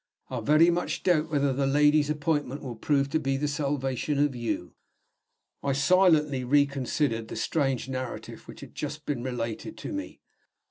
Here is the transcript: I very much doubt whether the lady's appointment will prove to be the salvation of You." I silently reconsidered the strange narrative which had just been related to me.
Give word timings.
I 0.31 0.39
very 0.39 0.71
much 0.71 1.03
doubt 1.03 1.29
whether 1.29 1.53
the 1.53 1.67
lady's 1.67 2.09
appointment 2.09 2.63
will 2.63 2.75
prove 2.75 3.07
to 3.11 3.19
be 3.19 3.37
the 3.37 3.47
salvation 3.47 4.17
of 4.17 4.35
You." 4.35 4.73
I 5.61 5.73
silently 5.73 6.43
reconsidered 6.43 7.27
the 7.27 7.35
strange 7.35 7.87
narrative 7.87 8.47
which 8.47 8.61
had 8.61 8.73
just 8.73 9.05
been 9.05 9.21
related 9.21 9.77
to 9.77 9.93
me. 9.93 10.19